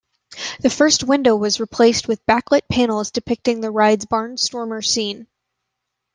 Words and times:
The 0.61 0.71
first 0.71 1.03
window 1.03 1.35
was 1.35 1.59
replaced 1.59 2.07
with 2.07 2.25
backlit 2.25 2.63
panels 2.67 3.11
depicting 3.11 3.61
the 3.61 3.69
ride's 3.69 4.07
barnstormer 4.07 4.83
scene. 4.83 5.27